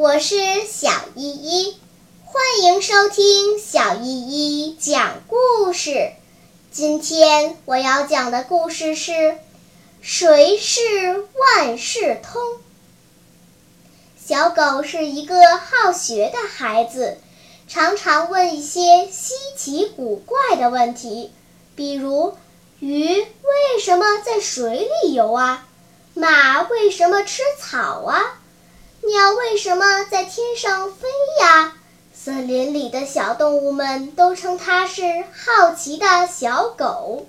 [0.00, 1.76] 我是小依依
[2.24, 6.12] 欢迎收听小依依讲故事。
[6.70, 9.36] 今天我要讲的故事是
[10.00, 10.80] 谁是
[11.36, 12.40] 万事通。
[14.16, 17.18] 小狗是一个好学的孩子
[17.68, 21.30] 常常问一些稀奇古怪的问题
[21.76, 22.38] 比如
[22.78, 25.68] 鱼为什么在水里游啊？
[26.14, 28.39] 马为什么吃草啊？
[29.02, 31.08] 鸟为什么在天上飞
[31.40, 31.72] 呀？
[32.12, 37.26] 森林里的小动物们都称它是好奇的小狗。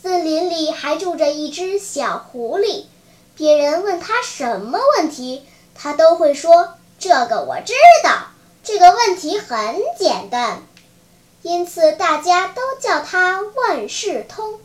[0.00, 2.84] 森林里还住着一只小狐狸，
[3.34, 7.72] 别人问它什么问题，它都会说：“这个我知
[8.04, 8.28] 道，
[8.62, 10.62] 这个问题很简单。”
[11.42, 14.60] 因此，大家都叫它万事通。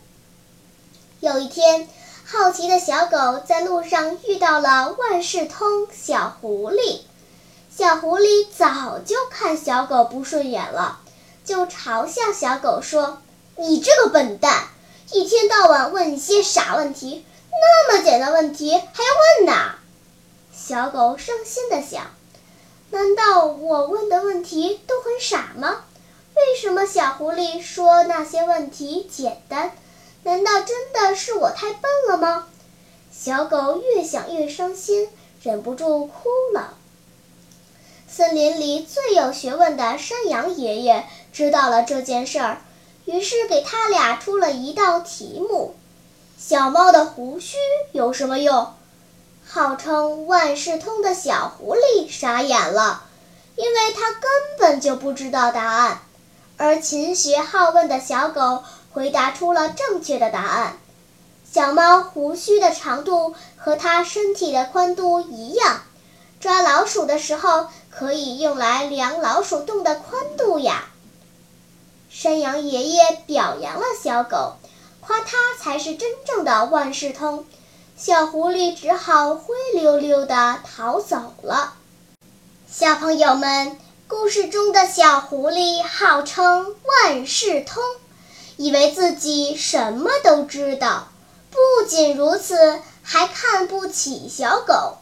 [1.18, 1.88] 有一天，
[2.28, 7.02] 好奇的小狗在路上遇到了万事通小狐狸。
[7.70, 10.98] 小狐狸早就看小狗不顺眼了，
[11.44, 13.22] 就嘲笑小狗说
[13.54, 14.64] ：“你这个笨蛋，
[15.12, 19.76] 一天到晚问一些傻问题，那么简单问题还要问呢。”
[20.52, 22.10] 小狗伤心地想
[22.90, 25.84] ：“难道我问的问题都很傻吗？
[26.34, 29.70] 为什么小狐狸说那些问题简单？
[30.26, 32.48] 难道真的是我太笨了吗？”
[33.16, 35.08] 小狗越想越伤心，
[35.40, 36.74] 忍不住哭了。
[38.08, 42.60] 森林里最有学问的山羊爷爷知道了这件事儿，
[43.04, 45.76] 于是给他俩出了一道题目：
[46.36, 47.56] 小猫的胡须
[47.92, 48.74] 有什么用？
[49.46, 53.04] 号称万事通的小狐狸傻眼了，
[53.54, 54.22] 因为他根
[54.58, 56.00] 本就不知道答案。
[56.56, 58.64] 而勤学好问的小狗
[58.96, 60.78] 回答出了正确的答案：
[61.52, 65.82] 小猫胡须的长度和它身体的宽度一样。
[66.40, 70.86] 抓老鼠的时候，可以用来量老鼠洞的宽度呀。
[72.08, 74.54] 山羊爷爷表扬了小狗，
[75.02, 77.44] 夸它才是真正的万事通。
[77.98, 81.74] 小狐狸只好灰溜溜地逃走了。
[82.66, 87.82] 小朋友们，故事中的小狐狸号称万事通，
[88.56, 91.08] 以为自己什么都知道。
[91.50, 94.98] 不仅如此，还看不起小狗。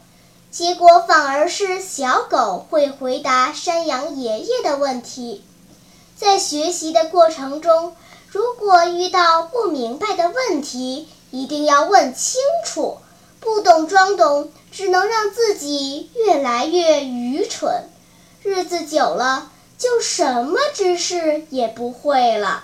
[0.51, 5.43] 结果反而是小狗会回答山羊爷爷的问题。
[6.15, 7.93] 在学习的过程中，
[8.29, 12.99] 如果遇到不明白的问题，一定要问清楚，
[13.41, 17.89] 不懂装懂，只能让自己越来越愚蠢。
[18.41, 22.63] 日子久了，就什么知识也不会了。